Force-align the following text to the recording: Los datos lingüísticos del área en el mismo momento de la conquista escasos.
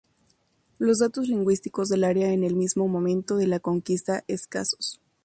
Los 0.79 0.97
datos 0.97 1.27
lingüísticos 1.27 1.87
del 1.87 2.03
área 2.03 2.33
en 2.33 2.43
el 2.43 2.55
mismo 2.55 2.87
momento 2.87 3.35
de 3.37 3.45
la 3.45 3.59
conquista 3.59 4.23
escasos. 4.27 4.99